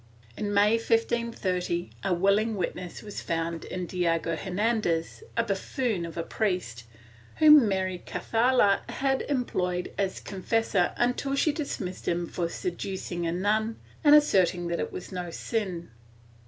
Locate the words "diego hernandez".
3.85-5.21